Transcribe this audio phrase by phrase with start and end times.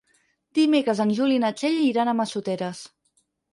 [0.59, 2.83] Dimecres en Juli i na Txell iran a Massoteres.